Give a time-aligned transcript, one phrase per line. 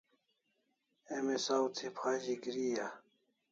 [1.15, 2.87] Emi saw thi phazi gri a